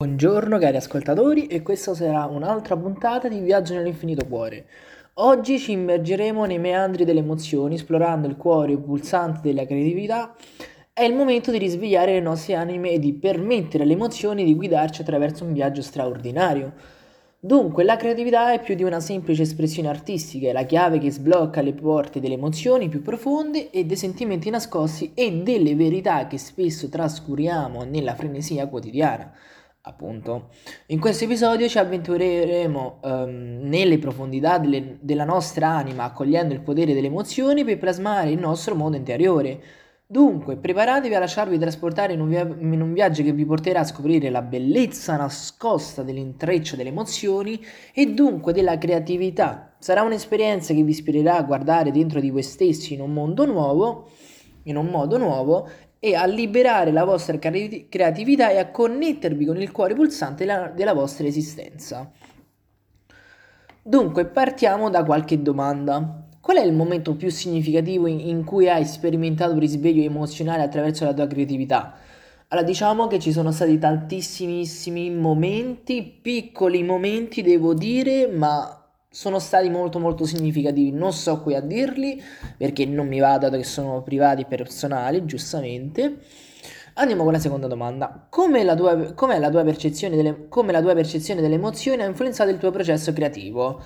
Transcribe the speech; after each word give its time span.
Buongiorno 0.00 0.58
cari 0.58 0.76
ascoltatori 0.76 1.48
e 1.48 1.60
questa 1.60 1.92
sarà 1.92 2.26
un'altra 2.26 2.76
puntata 2.76 3.26
di 3.26 3.40
Viaggio 3.40 3.74
nell'infinito 3.74 4.24
cuore. 4.28 4.66
Oggi 5.14 5.58
ci 5.58 5.72
immergeremo 5.72 6.44
nei 6.44 6.60
meandri 6.60 7.04
delle 7.04 7.18
emozioni, 7.18 7.74
esplorando 7.74 8.28
il 8.28 8.36
cuore 8.36 8.78
pulsante 8.78 9.40
della 9.42 9.66
creatività. 9.66 10.36
È 10.92 11.02
il 11.02 11.16
momento 11.16 11.50
di 11.50 11.58
risvegliare 11.58 12.12
le 12.12 12.20
nostre 12.20 12.54
anime 12.54 12.92
e 12.92 13.00
di 13.00 13.12
permettere 13.12 13.82
alle 13.82 13.94
emozioni 13.94 14.44
di 14.44 14.54
guidarci 14.54 15.00
attraverso 15.00 15.42
un 15.42 15.52
viaggio 15.52 15.82
straordinario. 15.82 16.74
Dunque, 17.40 17.82
la 17.82 17.96
creatività 17.96 18.52
è 18.52 18.62
più 18.62 18.76
di 18.76 18.84
una 18.84 19.00
semplice 19.00 19.42
espressione 19.42 19.88
artistica, 19.88 20.48
è 20.48 20.52
la 20.52 20.62
chiave 20.62 21.00
che 21.00 21.10
sblocca 21.10 21.60
le 21.60 21.72
porte 21.72 22.20
delle 22.20 22.34
emozioni 22.34 22.88
più 22.88 23.02
profonde 23.02 23.70
e 23.70 23.84
dei 23.84 23.96
sentimenti 23.96 24.48
nascosti 24.48 25.10
e 25.14 25.42
delle 25.42 25.74
verità 25.74 26.28
che 26.28 26.38
spesso 26.38 26.88
trascuriamo 26.88 27.82
nella 27.82 28.14
frenesia 28.14 28.68
quotidiana. 28.68 29.32
Appunto, 29.88 30.50
in 30.88 31.00
questo 31.00 31.24
episodio 31.24 31.66
ci 31.66 31.78
avventureremo 31.78 32.98
um, 33.02 33.60
nelle 33.62 33.96
profondità 33.96 34.58
delle, 34.58 34.98
della 35.00 35.24
nostra 35.24 35.68
anima, 35.68 36.04
accogliendo 36.04 36.52
il 36.52 36.60
potere 36.60 36.92
delle 36.92 37.06
emozioni 37.06 37.64
per 37.64 37.78
plasmare 37.78 38.28
il 38.28 38.38
nostro 38.38 38.74
mondo 38.74 38.98
interiore. 38.98 39.58
Dunque, 40.06 40.56
preparatevi 40.56 41.14
a 41.14 41.18
lasciarvi 41.18 41.56
trasportare 41.56 42.12
in 42.12 42.20
un, 42.20 42.28
via- 42.28 42.42
in 42.42 42.82
un, 42.82 42.92
viaggio 42.92 43.22
che 43.22 43.32
vi 43.32 43.46
porterà 43.46 43.80
a 43.80 43.84
scoprire 43.84 44.28
la 44.28 44.42
bellezza 44.42 45.16
nascosta 45.16 46.02
dell'intreccio 46.02 46.76
delle 46.76 46.90
emozioni 46.90 47.58
e 47.94 48.12
dunque 48.12 48.52
della 48.52 48.76
creatività. 48.76 49.74
Sarà 49.78 50.02
un'esperienza 50.02 50.74
che 50.74 50.82
vi 50.82 50.90
ispirerà 50.90 51.38
a 51.38 51.42
guardare 51.44 51.92
dentro 51.92 52.20
di 52.20 52.28
voi 52.28 52.42
stessi 52.42 52.92
in 52.92 53.00
un 53.00 53.14
mondo 53.14 53.46
nuovo, 53.46 54.10
in 54.64 54.76
un 54.76 54.86
modo 54.88 55.16
nuovo 55.16 55.66
e 56.00 56.14
a 56.14 56.26
liberare 56.26 56.92
la 56.92 57.04
vostra 57.04 57.38
creatività 57.38 58.50
e 58.50 58.58
a 58.58 58.70
connettervi 58.70 59.44
con 59.44 59.60
il 59.60 59.72
cuore 59.72 59.94
pulsante 59.94 60.44
della, 60.74 60.94
vostra 60.94 61.26
esistenza. 61.26 62.10
Dunque, 63.82 64.26
partiamo 64.26 64.90
da 64.90 65.02
qualche 65.04 65.42
domanda. 65.42 66.24
Qual 66.40 66.56
è 66.56 66.64
il 66.64 66.72
momento 66.72 67.14
più 67.14 67.30
significativo 67.30 68.06
in, 68.06 68.44
cui 68.44 68.68
hai 68.68 68.84
sperimentato 68.84 69.52
un 69.52 69.58
risveglio 69.58 70.02
emozionale 70.02 70.62
attraverso 70.62 71.04
la 71.04 71.12
tua 71.12 71.26
creatività? 71.26 71.94
Allora, 72.48 72.66
diciamo 72.66 73.06
che 73.08 73.18
ci 73.18 73.32
sono 73.32 73.50
stati 73.50 73.78
tantissimissimi 73.78 75.10
momenti, 75.10 76.02
piccoli 76.02 76.82
momenti, 76.82 77.42
devo 77.42 77.74
dire, 77.74 78.28
ma 78.28 78.77
sono 79.10 79.38
stati 79.38 79.68
molto 79.70 79.98
molto 79.98 80.24
significativi. 80.24 80.90
Non 80.92 81.12
so 81.12 81.40
qui 81.40 81.54
a 81.54 81.60
dirli 81.60 82.22
perché 82.56 82.84
non 82.86 83.08
mi 83.08 83.18
va 83.18 83.38
dato 83.38 83.56
che 83.56 83.64
sono 83.64 84.02
privati 84.02 84.42
e 84.42 84.46
personali, 84.46 85.24
giustamente. 85.24 86.18
Andiamo 86.94 87.22
con 87.22 87.32
la 87.32 87.38
seconda 87.38 87.66
domanda. 87.68 88.26
Come 88.28 88.64
la 88.64 88.74
tua, 88.74 89.12
com'è 89.14 89.38
la 89.38 89.50
tua 89.50 89.62
percezione 89.64 90.16
delle, 90.16 90.48
come 90.48 90.72
la 90.72 90.80
tua 90.80 90.94
percezione 90.94 91.40
delle 91.40 91.54
emozioni 91.54 92.02
ha 92.02 92.06
influenzato 92.06 92.50
il 92.50 92.58
tuo 92.58 92.70
processo 92.70 93.12
creativo? 93.12 93.80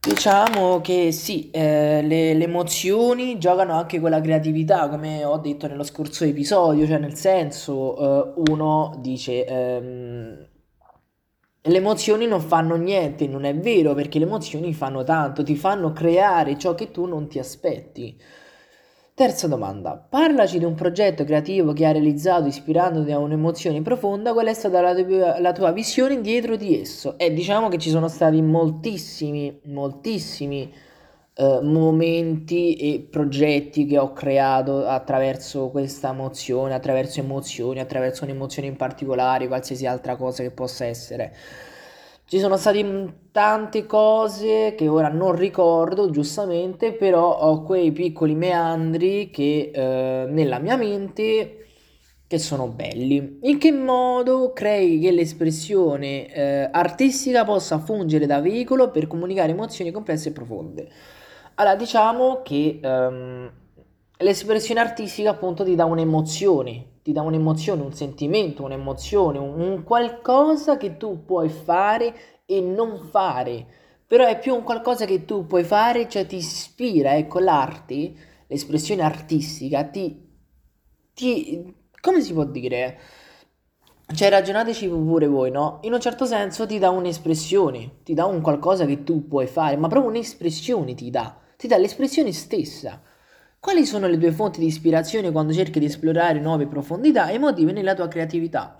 Diciamo 0.00 0.80
che 0.80 1.10
sì, 1.10 1.50
eh, 1.50 2.00
le, 2.02 2.34
le, 2.34 2.44
emozioni 2.44 3.38
giocano 3.38 3.72
anche 3.72 3.98
con 3.98 4.10
la 4.10 4.20
creatività, 4.20 4.88
come 4.88 5.24
ho 5.24 5.36
detto 5.38 5.66
nello 5.66 5.82
scorso 5.82 6.24
episodio, 6.24 6.86
cioè 6.86 6.98
nel 6.98 7.14
senso 7.14 7.96
eh, 8.36 8.42
uno 8.50 8.96
dice 9.00 9.44
ehm, 9.44 10.46
le 11.66 11.76
emozioni 11.76 12.26
non 12.26 12.40
fanno 12.40 12.76
niente, 12.76 13.26
non 13.26 13.44
è 13.44 13.54
vero 13.56 13.94
perché 13.94 14.18
le 14.18 14.24
emozioni 14.24 14.72
fanno 14.72 15.02
tanto, 15.04 15.42
ti 15.42 15.56
fanno 15.56 15.92
creare 15.92 16.56
ciò 16.58 16.74
che 16.74 16.90
tu 16.90 17.06
non 17.06 17.28
ti 17.28 17.38
aspetti. 17.38 18.16
Terza 19.14 19.48
domanda, 19.48 19.96
parlaci 19.96 20.58
di 20.58 20.64
un 20.64 20.74
progetto 20.74 21.24
creativo 21.24 21.72
che 21.72 21.86
hai 21.86 21.92
realizzato 21.92 22.46
ispirandoti 22.46 23.10
a 23.12 23.18
un'emozione 23.18 23.80
profonda, 23.82 24.32
qual 24.32 24.46
è 24.46 24.54
stata 24.54 24.80
la 24.80 24.94
tua, 24.94 25.40
la 25.40 25.52
tua 25.52 25.72
visione 25.72 26.20
dietro 26.20 26.56
di 26.56 26.78
esso? 26.78 27.16
E 27.18 27.32
diciamo 27.32 27.68
che 27.68 27.78
ci 27.78 27.88
sono 27.88 28.08
stati 28.08 28.42
moltissimi, 28.42 29.58
moltissimi 29.64 30.70
eh, 31.38 31.60
momenti 31.62 32.74
e 32.76 33.06
progetti 33.10 33.84
che 33.86 33.98
ho 33.98 34.12
creato 34.12 34.86
attraverso 34.86 35.68
questa 35.68 36.10
emozione, 36.10 36.74
attraverso 36.74 37.20
emozioni, 37.20 37.80
attraverso 37.80 38.24
un'emozione 38.24 38.68
in 38.68 38.76
particolare, 38.76 39.46
qualsiasi 39.46 39.86
altra 39.86 40.16
cosa 40.16 40.42
che 40.42 40.50
possa 40.50 40.86
essere. 40.86 41.34
Ci 42.24 42.38
sono 42.40 42.56
state 42.56 42.84
tante 43.30 43.86
cose 43.86 44.74
che 44.76 44.88
ora 44.88 45.08
non 45.08 45.36
ricordo 45.36 46.10
giustamente, 46.10 46.92
però 46.92 47.38
ho 47.38 47.62
quei 47.62 47.92
piccoli 47.92 48.34
meandri 48.34 49.30
che 49.30 49.70
eh, 49.72 50.26
nella 50.28 50.58
mia 50.58 50.76
mente 50.76 51.66
che 52.26 52.38
sono 52.38 52.66
belli. 52.68 53.38
In 53.42 53.58
che 53.58 53.70
modo 53.72 54.52
crei 54.52 54.98
che 54.98 55.12
l'espressione 55.12 56.26
eh, 56.32 56.68
artistica 56.72 57.44
possa 57.44 57.78
fungere 57.78 58.26
da 58.26 58.40
veicolo 58.40 58.90
per 58.90 59.06
comunicare 59.06 59.52
emozioni 59.52 59.92
complesse 59.92 60.30
e 60.30 60.32
profonde? 60.32 60.88
Allora, 61.58 61.74
diciamo 61.74 62.42
che 62.42 62.80
um, 62.82 63.50
l'espressione 64.18 64.80
artistica 64.80 65.30
appunto 65.30 65.64
ti 65.64 65.74
dà 65.74 65.86
un'emozione, 65.86 66.98
ti 67.02 67.12
dà 67.12 67.22
un'emozione, 67.22 67.82
un 67.82 67.94
sentimento, 67.94 68.62
un'emozione, 68.64 69.38
un, 69.38 69.58
un 69.60 69.82
qualcosa 69.82 70.76
che 70.76 70.96
tu 70.98 71.24
puoi 71.24 71.48
fare 71.48 72.14
e 72.44 72.60
non 72.60 72.98
fare, 73.10 73.66
però 74.06 74.26
è 74.26 74.38
più 74.38 74.54
un 74.54 74.62
qualcosa 74.64 75.06
che 75.06 75.24
tu 75.24 75.46
puoi 75.46 75.64
fare, 75.64 76.08
cioè 76.08 76.26
ti 76.26 76.36
ispira, 76.36 77.16
ecco, 77.16 77.38
l'arte, 77.38 78.12
l'espressione 78.48 79.02
artistica 79.02 79.84
ti, 79.84 80.24
ti 81.14 81.74
come 82.00 82.20
si 82.20 82.32
può 82.34 82.44
dire? 82.44 82.98
Cioè, 84.14 84.28
ragionateci 84.30 84.88
pure 84.88 85.26
voi, 85.26 85.50
no? 85.50 85.78
In 85.82 85.92
un 85.92 86.00
certo 86.00 86.26
senso 86.26 86.66
ti 86.66 86.78
dà 86.78 86.90
un'espressione, 86.90 88.02
ti 88.04 88.14
dà 88.14 88.24
un 88.24 88.40
qualcosa 88.40 88.86
che 88.86 89.02
tu 89.02 89.26
puoi 89.26 89.46
fare, 89.46 89.76
ma 89.76 89.88
proprio 89.88 90.10
un'espressione 90.10 90.94
ti 90.94 91.10
dà, 91.10 91.36
ti 91.66 91.72
dà 91.72 91.78
l'espressione 91.78 92.32
stessa. 92.32 93.02
Quali 93.58 93.84
sono 93.84 94.06
le 94.06 94.16
tue 94.18 94.30
fonti 94.30 94.60
di 94.60 94.66
ispirazione 94.66 95.32
quando 95.32 95.52
cerchi 95.52 95.80
di 95.80 95.86
esplorare 95.86 96.38
nuove 96.38 96.68
profondità 96.68 97.28
e 97.28 97.38
motivi 97.38 97.72
nella 97.72 97.94
tua 97.94 98.06
creatività? 98.06 98.78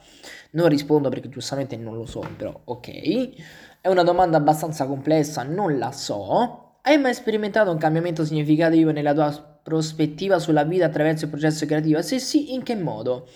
Non 0.53 0.69
rispondo 0.69 1.09
perché 1.09 1.29
giustamente 1.29 1.77
non 1.77 1.97
lo 1.97 2.07
so, 2.07 2.25
però 2.37 2.59
ok. 2.65 3.81
È 3.81 3.89
una 3.89 4.05
domanda 4.05 4.37
abbastanza 4.37 4.87
complessa, 4.87 5.43
non 5.43 5.79
la 5.79 5.91
so. 5.91 6.79
Hai 6.83 6.99
mai 6.99 7.15
sperimentato 7.15 7.73
un 7.73 7.79
cambiamento 7.79 8.25
significativo 8.25 8.93
nella 8.93 9.13
tua 9.13 9.59
prospettiva 9.61 10.39
sulla 10.39 10.63
vita 10.63 10.85
attraverso 10.85 11.25
il 11.25 11.31
processo 11.31 11.67
creativo? 11.67 12.01
Se 12.03 12.21
sì, 12.21 12.55
in 12.55 12.63
che 12.63 12.77
modo? 12.77 13.29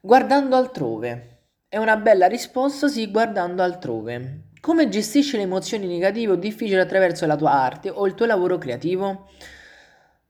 Guardando 0.00 0.54
altrove. 0.54 1.38
È 1.68 1.76
una 1.76 1.96
bella 1.96 2.28
risposta, 2.28 2.86
sì, 2.86 3.10
guardando 3.10 3.64
altrove. 3.64 4.49
Come 4.60 4.90
gestisci 4.90 5.36
le 5.38 5.44
emozioni 5.44 5.86
negative 5.86 6.32
o 6.32 6.36
difficili 6.36 6.78
attraverso 6.78 7.24
la 7.24 7.36
tua 7.36 7.52
arte 7.52 7.88
o 7.88 8.06
il 8.06 8.12
tuo 8.14 8.26
lavoro 8.26 8.58
creativo? 8.58 9.30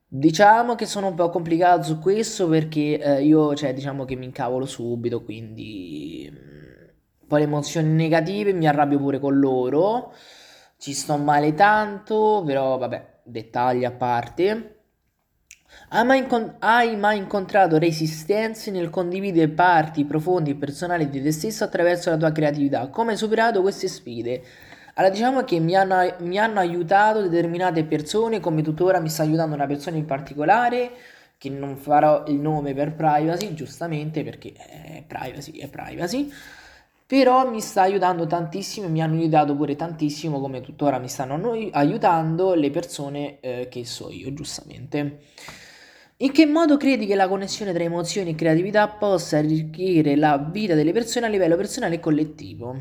Diciamo 0.06 0.76
che 0.76 0.86
sono 0.86 1.08
un 1.08 1.14
po' 1.14 1.30
complicato 1.30 1.82
su 1.82 1.98
questo 1.98 2.48
perché 2.48 3.00
eh, 3.00 3.24
io, 3.24 3.54
cioè, 3.56 3.74
diciamo 3.74 4.04
che 4.04 4.14
mi 4.14 4.26
incavolo 4.26 4.66
subito, 4.66 5.24
quindi 5.24 6.30
mm, 6.30 7.26
poi 7.26 7.40
le 7.40 7.44
emozioni 7.46 7.88
negative 7.88 8.52
mi 8.52 8.68
arrabbio 8.68 8.98
pure 8.98 9.18
con 9.18 9.38
loro, 9.38 10.12
ci 10.78 10.92
sto 10.92 11.16
male 11.16 11.54
tanto, 11.54 12.42
però 12.46 12.78
vabbè, 12.78 13.20
dettagli 13.24 13.84
a 13.84 13.90
parte. 13.92 14.79
Hai 15.92 16.04
mai, 16.04 16.18
incont- 16.18 16.54
hai 16.60 16.96
mai 16.96 17.18
incontrato 17.18 17.76
resistenze 17.78 18.70
nel 18.70 18.90
condividere 18.90 19.48
parti 19.48 20.04
profondi 20.04 20.50
e 20.50 20.54
personali 20.54 21.08
di 21.08 21.20
te 21.22 21.32
stesso 21.32 21.64
attraverso 21.64 22.10
la 22.10 22.16
tua 22.16 22.32
creatività? 22.32 22.88
Come 22.88 23.12
hai 23.12 23.16
superato 23.16 23.60
queste 23.60 23.88
sfide? 23.88 24.42
Allora, 24.94 25.12
diciamo 25.12 25.42
che 25.42 25.58
mi 25.58 25.74
hanno, 25.74 26.14
mi 26.20 26.38
hanno 26.38 26.60
aiutato 26.60 27.22
determinate 27.22 27.84
persone, 27.84 28.40
come 28.40 28.62
tuttora 28.62 29.00
mi 29.00 29.08
sta 29.08 29.22
aiutando 29.22 29.54
una 29.54 29.66
persona 29.66 29.96
in 29.96 30.04
particolare, 30.04 30.90
che 31.38 31.48
non 31.48 31.76
farò 31.76 32.24
il 32.26 32.36
nome 32.36 32.74
per 32.74 32.94
privacy, 32.94 33.54
giustamente 33.54 34.22
perché 34.22 34.52
è 34.52 35.02
privacy, 35.06 35.58
è 35.58 35.68
privacy. 35.68 36.32
Però 37.10 37.50
mi 37.50 37.60
sta 37.60 37.82
aiutando 37.82 38.24
tantissimo 38.24 38.86
e 38.86 38.88
mi 38.88 39.02
hanno 39.02 39.18
aiutato 39.18 39.56
pure 39.56 39.74
tantissimo, 39.74 40.38
come 40.38 40.60
tuttora 40.60 41.00
mi 41.00 41.08
stanno 41.08 41.40
aiutando 41.72 42.54
le 42.54 42.70
persone 42.70 43.40
eh, 43.40 43.66
che 43.68 43.84
so 43.84 44.12
io, 44.12 44.32
giustamente. 44.32 45.18
In 46.18 46.30
che 46.30 46.46
modo 46.46 46.76
credi 46.76 47.06
che 47.06 47.16
la 47.16 47.26
connessione 47.26 47.72
tra 47.72 47.82
emozioni 47.82 48.30
e 48.30 48.34
creatività 48.36 48.86
possa 48.86 49.38
arricchire 49.38 50.14
la 50.14 50.38
vita 50.38 50.74
delle 50.74 50.92
persone 50.92 51.26
a 51.26 51.28
livello 51.28 51.56
personale 51.56 51.96
e 51.96 51.98
collettivo? 51.98 52.80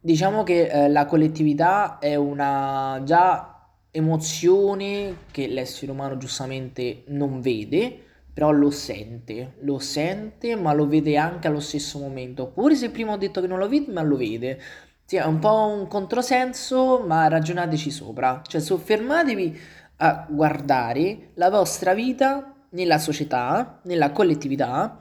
Diciamo 0.00 0.42
che 0.42 0.68
eh, 0.68 0.88
la 0.88 1.04
collettività 1.04 1.98
è 1.98 2.14
una 2.14 3.02
già 3.04 3.68
emozione 3.90 5.16
che 5.30 5.48
l'essere 5.48 5.92
umano 5.92 6.16
giustamente 6.16 7.02
non 7.08 7.42
vede, 7.42 8.04
però 8.40 8.52
lo 8.52 8.70
sente, 8.70 9.56
lo 9.64 9.78
sente, 9.78 10.56
ma 10.56 10.72
lo 10.72 10.88
vede 10.88 11.18
anche 11.18 11.46
allo 11.46 11.60
stesso 11.60 11.98
momento. 11.98 12.44
Oppure 12.44 12.74
se 12.74 12.88
prima 12.88 13.12
ho 13.12 13.18
detto 13.18 13.42
che 13.42 13.46
non 13.46 13.58
lo 13.58 13.68
vede, 13.68 13.92
ma 13.92 14.00
lo 14.00 14.16
vede. 14.16 14.58
Sì, 15.04 15.16
è 15.16 15.24
un 15.26 15.38
po' 15.40 15.66
un 15.66 15.86
controsenso, 15.88 17.04
ma 17.06 17.28
ragionateci 17.28 17.90
sopra. 17.90 18.40
Cioè, 18.42 18.62
soffermatevi 18.62 19.60
a 19.96 20.26
guardare 20.30 21.32
la 21.34 21.50
vostra 21.50 21.92
vita 21.92 22.66
nella 22.70 22.96
società, 22.96 23.78
nella 23.84 24.10
collettività 24.10 24.98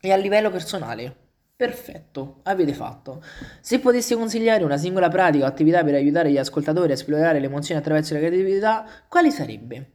e 0.00 0.10
a 0.10 0.16
livello 0.16 0.50
personale. 0.50 1.14
Perfetto, 1.54 2.40
avete 2.42 2.72
fatto. 2.72 3.22
Se 3.60 3.78
potessi 3.78 4.16
consigliare 4.16 4.64
una 4.64 4.76
singola 4.76 5.08
pratica 5.08 5.44
o 5.44 5.46
attività 5.46 5.84
per 5.84 5.94
aiutare 5.94 6.32
gli 6.32 6.38
ascoltatori 6.38 6.90
a 6.90 6.94
esplorare 6.94 7.38
le 7.38 7.46
emozioni 7.46 7.78
attraverso 7.78 8.14
la 8.14 8.18
creatività, 8.18 8.84
quale 9.06 9.30
sarebbe? 9.30 9.90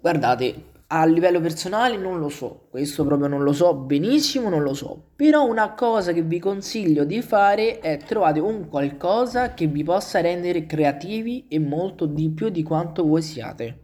Guardate, 0.00 0.54
a 0.88 1.04
livello 1.04 1.40
personale 1.40 1.96
non 1.96 2.18
lo 2.18 2.28
so, 2.28 2.68
questo 2.70 3.04
proprio 3.04 3.28
non 3.28 3.42
lo 3.42 3.52
so 3.52 3.74
benissimo, 3.74 4.48
non 4.48 4.62
lo 4.62 4.72
so, 4.72 5.10
però 5.16 5.44
una 5.44 5.74
cosa 5.74 6.12
che 6.12 6.22
vi 6.22 6.38
consiglio 6.38 7.04
di 7.04 7.20
fare 7.20 7.80
è 7.80 7.98
trovare 7.98 8.40
un 8.40 8.68
qualcosa 8.68 9.54
che 9.54 9.66
vi 9.66 9.82
possa 9.82 10.20
rendere 10.20 10.66
creativi 10.66 11.46
e 11.48 11.58
molto 11.58 12.06
di 12.06 12.30
più 12.30 12.48
di 12.48 12.62
quanto 12.62 13.04
voi 13.04 13.22
siate. 13.22 13.82